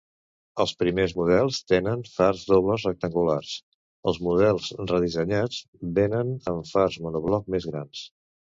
[0.63, 3.53] Els primers models tenen fars dobles rectangulars,
[4.13, 5.61] els models redissenyats
[6.01, 8.05] vénen amb fars monobloc més grans.